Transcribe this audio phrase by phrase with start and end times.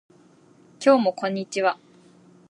[0.83, 1.77] 今日もこんにちは